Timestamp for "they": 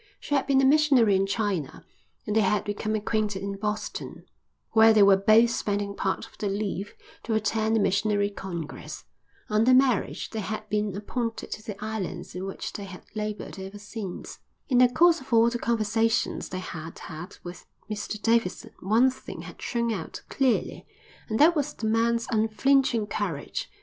2.35-2.39, 4.93-5.03, 10.31-10.39, 12.73-12.85, 16.49-16.57